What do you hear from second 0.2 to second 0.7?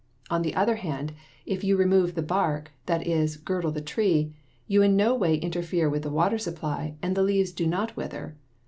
On the